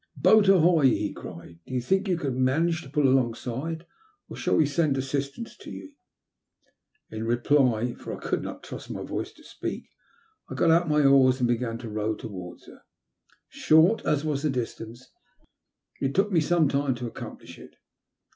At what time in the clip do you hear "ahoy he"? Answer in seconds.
0.49-1.13